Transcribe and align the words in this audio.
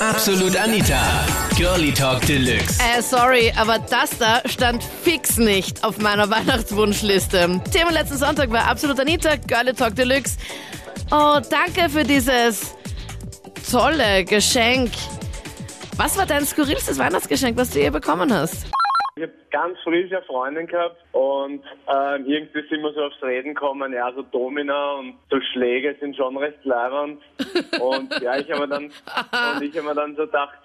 Absolut 0.00 0.56
Anita. 0.56 1.26
Girlie 1.56 1.92
Talk 1.92 2.24
Deluxe. 2.24 2.78
Äh, 2.80 3.02
sorry, 3.02 3.52
aber 3.56 3.80
das 3.80 4.10
da 4.18 4.40
stand 4.48 4.84
fix 5.02 5.38
nicht 5.38 5.82
auf 5.82 5.98
meiner 5.98 6.30
Weihnachtswunschliste. 6.30 7.60
Thema 7.72 7.90
letzten 7.90 8.16
Sonntag 8.16 8.50
war 8.52 8.64
Absolut 8.68 9.00
Anita, 9.00 9.34
Girlie 9.34 9.74
Talk 9.74 9.96
Deluxe. 9.96 10.36
Oh, 11.10 11.40
danke 11.50 11.88
für 11.90 12.04
dieses 12.04 12.74
tolle 13.70 14.24
Geschenk. 14.24 14.92
Was 15.96 16.16
war 16.16 16.26
dein 16.26 16.46
skurrilstes 16.46 16.96
Weihnachtsgeschenk, 16.98 17.56
was 17.56 17.70
du 17.70 17.80
je 17.80 17.90
bekommen 17.90 18.32
hast? 18.32 18.66
Ich 19.18 19.24
habe 19.24 19.32
ganz 19.50 19.76
frisch 19.80 20.12
eine 20.12 20.22
Freundin 20.22 20.68
gehabt 20.68 20.96
und 21.10 21.64
ähm, 21.88 22.24
irgendwie 22.24 22.68
sind 22.68 22.82
wir 22.82 22.92
so 22.92 23.02
aufs 23.02 23.20
Reden 23.20 23.52
gekommen, 23.52 23.92
ja, 23.92 24.12
so 24.12 24.22
Domina 24.22 24.92
und 24.92 25.14
so 25.28 25.40
Schläge 25.52 25.96
sind 25.98 26.14
schon 26.14 26.36
recht 26.36 26.64
leibend. 26.64 27.20
und 27.80 28.20
ja, 28.20 28.36
ich 28.36 28.48
habe 28.52 28.60
mir 28.60 28.68
dann 28.68 28.84
und 29.56 29.62
ich 29.62 29.76
habe 29.76 29.88
mir 29.88 29.94
dann 29.96 30.14
so 30.14 30.26
gedacht, 30.26 30.56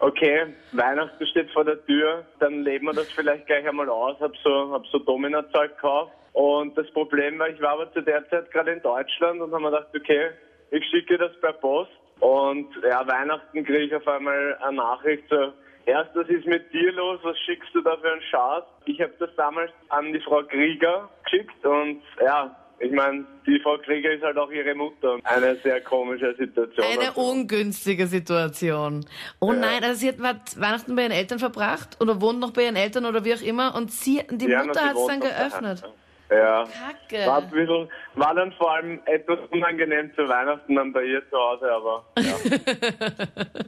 okay, 0.00 0.48
Weihnachten 0.72 1.26
steht 1.26 1.50
vor 1.52 1.64
der 1.64 1.82
Tür, 1.86 2.26
dann 2.38 2.64
leben 2.64 2.84
wir 2.84 2.92
das 2.92 3.10
vielleicht 3.12 3.46
gleich 3.46 3.66
einmal 3.66 3.88
aus, 3.88 4.20
hab 4.20 4.36
so, 4.44 4.72
hab 4.72 4.86
so 4.88 4.98
Domina-Zeug 4.98 5.74
gekauft. 5.76 6.12
Und 6.34 6.76
das 6.76 6.90
Problem 6.90 7.38
war, 7.38 7.48
ich 7.48 7.62
war 7.62 7.70
aber 7.70 7.90
zu 7.94 8.02
der 8.02 8.28
Zeit 8.28 8.50
gerade 8.50 8.72
in 8.72 8.82
Deutschland 8.82 9.40
und 9.40 9.52
habe 9.52 9.62
mir 9.62 9.70
gedacht, 9.70 9.88
okay, 9.96 10.32
ich 10.70 10.84
schicke 10.90 11.16
das 11.16 11.32
per 11.40 11.54
Post. 11.54 11.92
Und 12.20 12.68
ja, 12.82 13.08
Weihnachten 13.08 13.64
kriege 13.64 13.84
ich 13.84 13.94
auf 13.94 14.06
einmal 14.06 14.58
eine 14.60 14.76
Nachricht 14.76 15.24
so, 15.30 15.54
erst, 15.86 16.14
was 16.14 16.28
ist 16.28 16.46
mit 16.46 16.72
dir 16.72 16.92
los, 16.92 17.18
was 17.22 17.38
schickst 17.40 17.74
du 17.74 17.80
da 17.80 17.96
für 17.96 18.12
einen 18.12 18.22
Schatz? 18.22 18.66
Ich 18.84 19.00
habe 19.00 19.12
das 19.18 19.30
damals 19.36 19.70
an 19.88 20.12
die 20.12 20.20
Frau 20.20 20.42
Krieger 20.42 21.08
geschickt 21.24 21.64
und 21.64 22.02
ja, 22.22 22.54
ich 22.78 22.92
meine, 22.92 23.24
die 23.46 23.58
Frau 23.60 23.78
Krieger 23.78 24.12
ist 24.12 24.22
halt 24.22 24.36
auch 24.36 24.50
ihre 24.50 24.74
Mutter. 24.74 25.16
Eine 25.24 25.54
sehr 25.56 25.80
komische 25.80 26.34
Situation. 26.36 26.84
Eine 26.86 27.08
Also, 27.08 27.22
ungünstige 27.22 28.06
Situation. 28.06 29.06
Oh 29.40 29.52
Ja. 29.52 29.58
nein, 29.58 29.82
also 29.84 29.94
sie 29.98 30.10
hat 30.10 30.60
Weihnachten 30.60 30.94
bei 30.94 31.02
ihren 31.04 31.12
Eltern 31.12 31.38
verbracht 31.38 31.96
oder 32.00 32.20
wohnt 32.20 32.38
noch 32.38 32.52
bei 32.52 32.64
ihren 32.64 32.76
Eltern 32.76 33.06
oder 33.06 33.24
wie 33.24 33.32
auch 33.32 33.40
immer 33.40 33.74
und 33.74 33.90
sie, 33.90 34.22
die 34.30 34.48
ja, 34.48 34.62
Mutter 34.62 34.80
hat 34.84 34.96
es 34.96 35.06
dann 35.06 35.20
geöffnet. 35.20 35.82
Ja. 36.28 36.64
Kacke. 36.64 37.24
War, 37.26 37.38
ein 37.38 37.50
bisschen, 37.50 37.88
war 38.14 38.34
dann 38.34 38.52
vor 38.54 38.74
allem 38.74 39.00
etwas 39.06 39.38
unangenehm 39.52 40.12
zu 40.16 40.28
Weihnachten 40.28 40.74
dann 40.74 40.92
bei 40.92 41.04
ihr 41.04 41.22
zu 41.30 41.36
Hause, 41.38 41.72
aber 41.72 42.04
ja. 42.18 42.34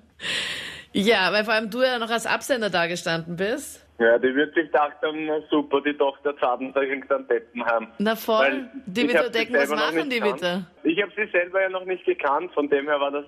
Ja, 0.92 1.32
weil 1.32 1.44
vor 1.44 1.54
allem 1.54 1.70
du 1.70 1.82
ja 1.82 1.98
noch 1.98 2.10
als 2.10 2.26
Absender 2.26 2.70
da 2.70 2.86
gestanden 2.86 3.36
bist. 3.36 3.84
ja, 3.98 4.18
die 4.18 4.34
wird 4.34 4.54
sich 4.54 4.66
gedacht 4.66 4.96
haben, 5.02 5.26
na 5.26 5.40
super, 5.50 5.80
die 5.80 5.94
Tochter 5.94 6.36
zaden 6.38 6.72
da 6.72 6.80
irgendein 6.80 7.26
Deppenheim. 7.28 7.88
Na 7.98 8.16
voll. 8.16 8.38
Weil 8.38 8.70
die 8.86 9.06
denken, 9.06 9.54
was 9.54 9.70
machen 9.70 10.08
die 10.10 10.20
bitte? 10.20 10.64
Ich 10.84 11.00
habe 11.02 11.12
sie 11.16 11.30
selber 11.30 11.60
ja 11.62 11.68
noch 11.68 11.84
nicht 11.84 12.04
gekannt, 12.04 12.52
von 12.54 12.68
dem 12.68 12.86
her 12.86 13.00
war 13.00 13.10
das 13.10 13.24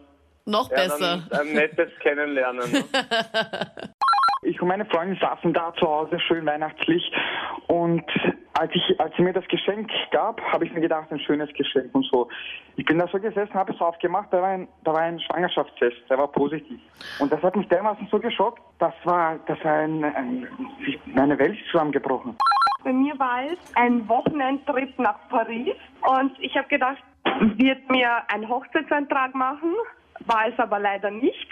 Noch 0.47 0.71
ja, 0.71 0.77
besser. 0.77 1.23
dann 1.31 1.49
ein 1.49 1.53
nettes 1.55 1.91
Kennenlernen. 2.01 2.85
Ich 4.43 4.61
und 4.63 4.69
meine 4.69 4.87
Freundin 4.87 5.19
saßen 5.21 5.53
da 5.53 5.75
zu 5.75 5.87
Hause, 5.87 6.19
schön 6.19 6.47
weihnachtlich. 6.47 7.13
Und 7.67 8.05
als, 8.59 8.73
ich, 8.75 8.99
als 8.99 9.15
sie 9.15 9.23
mir 9.23 9.35
das 9.35 9.47
Geschenk 9.49 9.91
gab, 10.13 10.41
habe 10.41 10.65
ich 10.65 10.73
mir 10.73 10.81
gedacht, 10.81 11.13
ein 11.13 11.21
schönes 11.21 11.53
Geschenk 11.53 11.95
und 11.95 12.07
so. 12.07 12.27
Ich 12.77 12.87
bin 12.87 12.99
da 12.99 13.07
so 13.09 13.21
gesessen, 13.21 13.53
habe 13.53 13.75
es 13.75 13.81
aufgemacht, 13.83 14.33
da 14.33 14.41
war, 14.41 14.49
ein, 14.49 14.69
da 14.83 14.95
war 14.95 15.01
ein 15.01 15.21
Schwangerschaftstest, 15.21 16.09
der 16.09 16.17
war 16.17 16.29
positiv. 16.29 16.81
Und 17.19 17.31
das 17.31 17.43
hat 17.43 17.55
mich 17.55 17.69
dermaßen 17.69 18.09
so 18.11 18.19
geschockt, 18.19 18.63
das 18.79 18.95
war, 19.05 19.39
das 19.47 19.63
war 19.63 19.75
ein, 19.75 20.03
ein, 20.05 20.49
eine 21.17 21.39
Welt 21.39 21.59
zusammengebrochen. 21.71 22.35
Bei 22.83 22.95
mir 22.95 23.19
war 23.19 23.45
es 23.45 23.59
ein 23.77 24.09
Wochenendtrip 24.09 24.99
nach 24.99 25.29
Paris 25.29 25.77
und 26.01 26.33
ich 26.41 26.57
habe 26.57 26.69
gedacht, 26.69 27.03
wird 27.59 27.91
mir 27.91 28.23
einen 28.33 28.49
Hochzeitsantrag 28.49 29.35
machen, 29.35 29.75
war 30.25 30.49
es 30.49 30.59
aber 30.59 30.79
leider 30.79 31.11
nicht. 31.11 31.47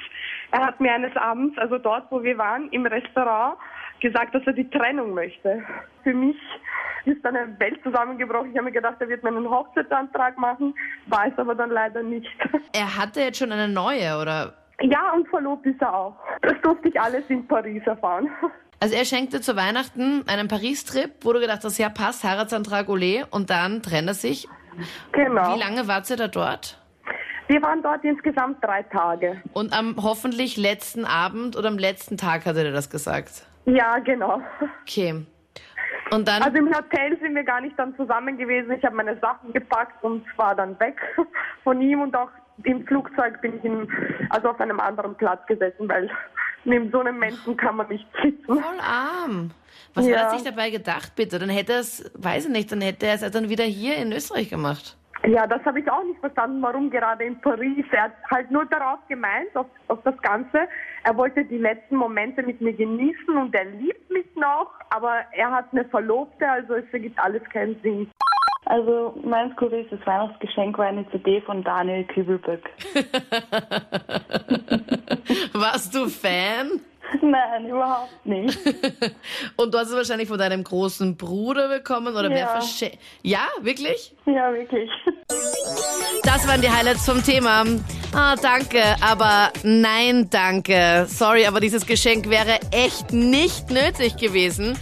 Er 0.50 0.66
hat 0.66 0.80
mir 0.80 0.92
eines 0.92 1.14
Abends, 1.16 1.58
also 1.58 1.78
dort, 1.78 2.10
wo 2.10 2.22
wir 2.22 2.38
waren, 2.38 2.68
im 2.70 2.86
Restaurant, 2.86 3.58
gesagt, 4.00 4.34
dass 4.34 4.46
er 4.46 4.52
die 4.52 4.68
Trennung 4.70 5.12
möchte. 5.14 5.62
Für 6.02 6.14
mich 6.14 6.36
ist 7.04 7.24
dann 7.24 7.36
eine 7.36 7.58
Welt 7.58 7.80
zusammengebrochen. 7.82 8.50
Ich 8.52 8.56
habe 8.56 8.66
mir 8.66 8.72
gedacht, 8.72 8.96
er 9.00 9.08
wird 9.08 9.22
mir 9.22 9.30
einen 9.30 9.48
Hochzeitsantrag 9.48 10.38
machen, 10.38 10.74
war 11.06 11.26
es 11.26 11.38
aber 11.38 11.54
dann 11.54 11.70
leider 11.70 12.02
nicht. 12.02 12.28
Er 12.72 12.96
hatte 12.96 13.20
jetzt 13.20 13.38
schon 13.38 13.52
eine 13.52 13.68
neue, 13.68 14.18
oder? 14.20 14.54
Ja, 14.80 15.12
und 15.12 15.28
verlobt 15.28 15.66
ist 15.66 15.80
er 15.80 15.94
auch. 15.94 16.16
Das 16.42 16.54
durfte 16.62 16.88
ich 16.88 17.00
alles 17.00 17.24
in 17.28 17.46
Paris 17.46 17.82
erfahren. 17.86 18.28
Also 18.80 18.94
er 18.94 19.04
schenkte 19.04 19.40
zu 19.40 19.56
Weihnachten 19.56 20.24
einen 20.28 20.46
Paris-Trip, 20.46 21.10
wo 21.22 21.32
du 21.32 21.40
gedacht 21.40 21.64
hast, 21.64 21.78
ja 21.78 21.88
passt, 21.88 22.22
Heiratsantrag 22.22 22.88
Ole 22.88 23.26
und 23.30 23.50
dann 23.50 23.82
trennt 23.82 24.08
er 24.08 24.14
sich. 24.14 24.46
Genau. 25.10 25.56
Wie 25.56 25.58
lange 25.58 25.88
wart 25.88 26.08
ihr 26.10 26.16
da 26.16 26.28
dort? 26.28 26.78
Wir 27.48 27.62
waren 27.62 27.82
dort 27.82 28.04
insgesamt 28.04 28.62
drei 28.62 28.82
Tage. 28.84 29.40
Und 29.52 29.72
am 29.72 29.96
hoffentlich 30.02 30.56
letzten 30.56 31.04
Abend 31.04 31.56
oder 31.56 31.68
am 31.68 31.78
letzten 31.78 32.16
Tag 32.16 32.46
hat 32.46 32.56
er 32.56 32.70
das 32.70 32.90
gesagt. 32.90 33.46
Ja, 33.64 33.98
genau. 33.98 34.40
Okay. 34.82 35.24
Und 36.10 36.26
dann, 36.28 36.42
Also 36.42 36.56
im 36.58 36.68
Hotel 36.68 37.18
sind 37.20 37.34
wir 37.34 37.44
gar 37.44 37.60
nicht 37.60 37.78
dann 37.78 37.94
zusammen 37.96 38.38
gewesen. 38.38 38.72
Ich 38.72 38.84
habe 38.84 38.96
meine 38.96 39.18
Sachen 39.18 39.52
gepackt 39.52 40.02
und 40.02 40.24
war 40.38 40.54
dann 40.54 40.78
weg 40.80 40.96
von 41.64 41.80
ihm 41.82 42.00
und 42.02 42.14
auch 42.16 42.30
im 42.64 42.86
Flugzeug 42.86 43.40
bin 43.40 43.56
ich 43.58 43.64
in, 43.64 43.88
also 44.30 44.48
auf 44.50 44.60
einem 44.60 44.80
anderen 44.80 45.14
Platz 45.14 45.46
gesessen, 45.46 45.88
weil 45.88 46.10
neben 46.64 46.90
so 46.90 47.00
einem 47.00 47.18
Menschen 47.18 47.56
kann 47.56 47.76
man 47.76 47.88
nicht 47.88 48.06
sitzen. 48.22 48.44
voll 48.46 48.80
arm. 48.80 49.50
Was 49.94 50.06
Ja. 50.06 50.16
hat 50.18 50.32
er 50.32 50.38
sich 50.38 50.48
dabei 50.48 50.70
gedacht, 50.70 51.14
bitte? 51.14 51.38
Dann 51.38 51.50
hätte 51.50 51.72
er 51.74 51.80
es, 51.80 52.10
weiß 52.14 52.46
ich 52.46 52.50
nicht, 52.50 52.72
dann 52.72 52.80
hätte 52.80 53.06
er 53.06 53.14
es 53.14 53.30
dann 53.30 53.48
wieder 53.48 53.64
hier 53.64 53.96
in 53.96 54.12
Österreich 54.12 54.48
gemacht. 54.50 54.96
Ja, 55.26 55.46
das 55.46 55.64
habe 55.64 55.80
ich 55.80 55.90
auch 55.90 56.04
nicht 56.04 56.20
verstanden, 56.20 56.62
warum 56.62 56.90
gerade 56.90 57.24
in 57.24 57.40
Paris. 57.40 57.84
Er 57.90 58.04
hat 58.04 58.12
halt 58.30 58.50
nur 58.50 58.66
darauf 58.66 59.00
gemeint, 59.08 59.54
auf, 59.56 59.66
auf 59.88 59.98
das 60.04 60.16
Ganze. 60.22 60.68
Er 61.04 61.16
wollte 61.16 61.44
die 61.44 61.58
letzten 61.58 61.96
Momente 61.96 62.42
mit 62.42 62.60
mir 62.60 62.72
genießen 62.72 63.36
und 63.36 63.54
er 63.54 63.64
liebt 63.64 64.10
mich 64.10 64.26
noch, 64.36 64.70
aber 64.90 65.24
er 65.32 65.50
hat 65.50 65.66
eine 65.72 65.84
Verlobte, 65.86 66.48
also 66.48 66.74
es 66.74 66.84
ergibt 66.92 67.18
alles 67.18 67.42
keinen 67.50 67.80
Sinn. 67.82 68.10
Also 68.66 69.18
mein 69.24 69.50
skurrilstes 69.52 70.06
Weihnachtsgeschenk 70.06 70.78
war 70.78 70.86
eine 70.86 71.10
CD 71.10 71.40
von 71.40 71.64
Daniel 71.64 72.04
Kübelböck. 72.04 72.70
Warst 75.54 75.94
du 75.94 76.06
Fan? 76.06 76.80
Nein, 77.22 77.66
überhaupt 77.68 78.24
nicht. 78.26 78.58
Und 79.56 79.72
du 79.72 79.78
hast 79.78 79.88
es 79.88 79.94
wahrscheinlich 79.96 80.28
von 80.28 80.38
deinem 80.38 80.62
großen 80.64 81.16
Bruder 81.16 81.68
bekommen 81.68 82.14
oder 82.14 82.28
wer 82.30 82.38
Ja. 82.38 82.46
verschenkt? 82.48 82.98
Ja, 83.22 83.46
wirklich? 83.60 84.14
Ja, 84.26 84.52
wirklich. 84.52 84.90
Das 86.24 86.46
waren 86.46 86.60
die 86.60 86.68
Highlights 86.70 87.06
vom 87.06 87.22
Thema. 87.24 87.64
Ah, 88.14 88.34
danke, 88.36 88.82
aber 89.00 89.50
nein, 89.62 90.28
danke. 90.28 91.06
Sorry, 91.08 91.46
aber 91.46 91.60
dieses 91.60 91.86
Geschenk 91.86 92.28
wäre 92.28 92.58
echt 92.70 93.12
nicht 93.12 93.70
nötig 93.70 94.16
gewesen. 94.16 94.76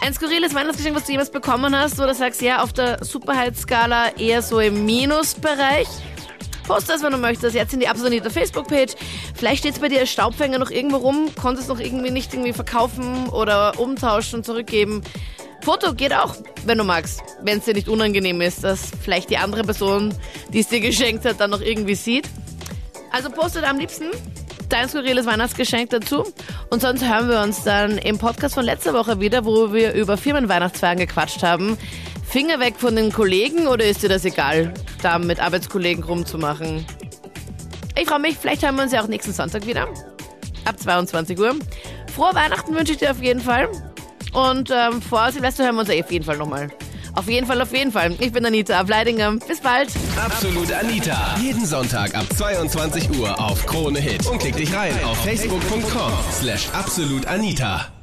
Ein 0.00 0.14
skurriles 0.14 0.54
Weihnachtsgeschenk, 0.54 0.94
was 0.96 1.04
du 1.04 1.12
jemals 1.12 1.30
bekommen 1.32 1.76
hast, 1.76 1.98
wo 1.98 2.04
du 2.04 2.14
sagst, 2.14 2.42
ja, 2.42 2.62
auf 2.62 2.72
der 2.72 3.02
Superheitsskala 3.04 4.16
eher 4.18 4.42
so 4.42 4.60
im 4.60 4.84
Minusbereich. 4.84 5.88
Post 6.66 6.88
das, 6.88 7.02
wenn 7.02 7.12
du 7.12 7.18
möchtest, 7.18 7.54
jetzt 7.54 7.74
in 7.74 7.80
die 7.80 7.88
absolute 7.88 8.30
Facebook-Page. 8.30 8.94
Vielleicht 9.34 9.60
steht 9.60 9.80
bei 9.80 9.88
dir 9.88 10.00
als 10.00 10.10
Staubfänger 10.10 10.58
noch 10.58 10.70
irgendwo 10.70 10.96
rum, 10.98 11.28
konntest 11.40 11.68
noch 11.68 11.80
irgendwie 11.80 12.10
nicht 12.10 12.32
irgendwie 12.32 12.52
verkaufen 12.52 13.28
oder 13.28 13.78
umtauschen 13.78 14.44
zurückgeben. 14.44 15.02
Foto 15.62 15.94
geht 15.94 16.12
auch, 16.12 16.34
wenn 16.66 16.78
du 16.78 16.84
magst. 16.84 17.22
Wenn 17.42 17.58
es 17.58 17.64
dir 17.64 17.74
nicht 17.74 17.88
unangenehm 17.88 18.40
ist, 18.40 18.64
dass 18.64 18.90
vielleicht 19.00 19.30
die 19.30 19.36
andere 19.36 19.62
Person, 19.62 20.14
die 20.52 20.60
es 20.60 20.68
dir 20.68 20.80
geschenkt 20.80 21.24
hat, 21.24 21.40
dann 21.40 21.50
noch 21.50 21.60
irgendwie 21.60 21.94
sieht. 21.94 22.28
Also 23.12 23.30
postet 23.30 23.64
am 23.64 23.78
liebsten 23.78 24.06
dein 24.72 24.88
skurriles 24.88 25.26
Weihnachtsgeschenk 25.26 25.90
dazu. 25.90 26.24
Und 26.70 26.80
sonst 26.80 27.04
hören 27.06 27.28
wir 27.28 27.42
uns 27.42 27.62
dann 27.62 27.98
im 27.98 28.18
Podcast 28.18 28.54
von 28.54 28.64
letzter 28.64 28.94
Woche 28.94 29.20
wieder, 29.20 29.44
wo 29.44 29.72
wir 29.72 29.92
über 29.92 30.16
Firmenweihnachtsfeiern 30.16 30.98
gequatscht 30.98 31.42
haben. 31.42 31.76
Finger 32.26 32.58
weg 32.60 32.76
von 32.78 32.96
den 32.96 33.12
Kollegen 33.12 33.66
oder 33.66 33.84
ist 33.84 34.02
dir 34.02 34.08
das 34.08 34.24
egal, 34.24 34.72
da 35.04 35.18
mit 35.18 35.40
Arbeitskollegen 35.40 36.04
rumzumachen? 36.04 36.84
Ich 37.98 38.08
freue 38.08 38.20
mich, 38.20 38.38
vielleicht 38.38 38.62
hören 38.62 38.76
wir 38.76 38.82
uns 38.84 38.92
ja 38.92 39.02
auch 39.02 39.08
nächsten 39.08 39.32
Sonntag 39.32 39.66
wieder. 39.66 39.88
Ab 40.64 40.78
22 40.78 41.38
Uhr. 41.38 41.56
Frohe 42.14 42.34
Weihnachten 42.34 42.74
wünsche 42.74 42.92
ich 42.92 42.98
dir 42.98 43.10
auf 43.10 43.20
jeden 43.20 43.40
Fall. 43.40 43.68
Und 44.32 44.70
ähm, 44.70 45.02
vor 45.02 45.30
Silvester 45.30 45.64
hören 45.64 45.74
wir 45.74 45.80
uns 45.80 45.92
ja 45.92 46.02
auf 46.02 46.10
jeden 46.10 46.24
Fall 46.24 46.38
nochmal. 46.38 46.70
Auf 47.14 47.28
jeden 47.28 47.46
Fall, 47.46 47.60
auf 47.60 47.72
jeden 47.72 47.92
Fall. 47.92 48.14
Ich 48.20 48.32
bin 48.32 48.44
Anita 48.46 48.78
Ableidinger. 48.78 49.32
Bis 49.46 49.60
bald. 49.60 49.90
Absolut 50.16 50.72
Anita. 50.72 51.36
Jeden 51.38 51.66
Sonntag 51.66 52.14
ab 52.14 52.24
22 52.34 53.10
Uhr 53.18 53.38
auf 53.38 53.66
Krone 53.66 54.00
Hit. 54.00 54.26
Und 54.26 54.38
klick 54.38 54.56
dich 54.56 54.72
rein 54.74 54.94
auf 55.04 55.22
facebook.com 55.22 56.12
slash 56.40 56.68
absolutanita. 56.72 58.01